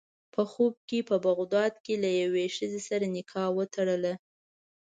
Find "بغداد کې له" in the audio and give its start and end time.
1.27-2.09